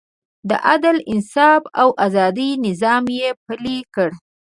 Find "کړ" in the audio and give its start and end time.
3.93-4.09